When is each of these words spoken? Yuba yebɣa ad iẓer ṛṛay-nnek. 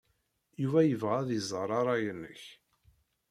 Yuba 0.61 0.79
yebɣa 0.83 1.15
ad 1.21 1.29
iẓer 1.37 1.69
ṛṛay-nnek. 1.79 2.43